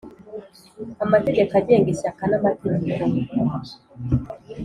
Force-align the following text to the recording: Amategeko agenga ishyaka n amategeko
Amategeko 1.05 1.51
agenga 1.59 1.87
ishyaka 1.95 2.23
n 2.27 2.33
amategeko 2.39 3.03